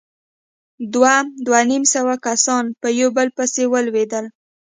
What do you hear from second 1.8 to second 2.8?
سوه کسان